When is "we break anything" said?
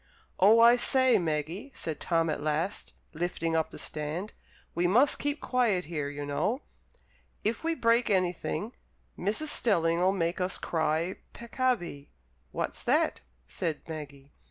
7.63-8.71